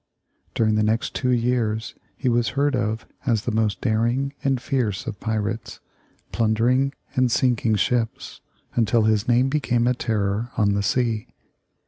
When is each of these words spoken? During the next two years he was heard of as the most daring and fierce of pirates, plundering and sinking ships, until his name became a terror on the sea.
During 0.55 0.73
the 0.73 0.81
next 0.81 1.13
two 1.13 1.29
years 1.29 1.93
he 2.17 2.27
was 2.27 2.49
heard 2.57 2.75
of 2.75 3.05
as 3.27 3.43
the 3.43 3.51
most 3.51 3.81
daring 3.81 4.33
and 4.43 4.59
fierce 4.59 5.05
of 5.05 5.19
pirates, 5.19 5.79
plundering 6.31 6.93
and 7.13 7.31
sinking 7.31 7.75
ships, 7.75 8.41
until 8.73 9.03
his 9.03 9.27
name 9.27 9.47
became 9.47 9.85
a 9.85 9.93
terror 9.93 10.49
on 10.57 10.73
the 10.73 10.81
sea. 10.81 11.27